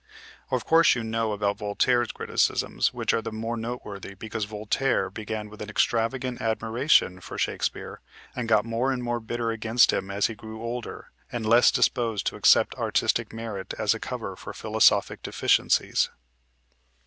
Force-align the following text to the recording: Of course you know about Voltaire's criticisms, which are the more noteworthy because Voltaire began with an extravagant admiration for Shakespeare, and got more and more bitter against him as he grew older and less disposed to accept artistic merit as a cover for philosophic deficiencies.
Of 0.49 0.65
course 0.65 0.95
you 0.95 1.03
know 1.03 1.31
about 1.31 1.59
Voltaire's 1.59 2.11
criticisms, 2.11 2.91
which 2.91 3.13
are 3.13 3.21
the 3.21 3.31
more 3.31 3.55
noteworthy 3.55 4.15
because 4.15 4.45
Voltaire 4.45 5.11
began 5.11 5.47
with 5.47 5.61
an 5.61 5.69
extravagant 5.69 6.41
admiration 6.41 7.19
for 7.21 7.37
Shakespeare, 7.37 8.01
and 8.35 8.49
got 8.49 8.65
more 8.65 8.91
and 8.91 9.03
more 9.03 9.19
bitter 9.19 9.51
against 9.51 9.93
him 9.93 10.09
as 10.09 10.25
he 10.25 10.33
grew 10.33 10.63
older 10.63 11.11
and 11.31 11.45
less 11.45 11.69
disposed 11.69 12.25
to 12.25 12.35
accept 12.35 12.73
artistic 12.79 13.31
merit 13.31 13.75
as 13.77 13.93
a 13.93 13.99
cover 13.99 14.35
for 14.35 14.53
philosophic 14.53 15.21
deficiencies. 15.21 16.09